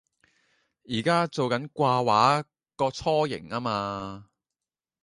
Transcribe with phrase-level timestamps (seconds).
[0.89, 4.31] 而家做緊掛畫個雛形吖嘛